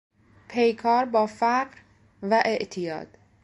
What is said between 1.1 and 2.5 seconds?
فقر و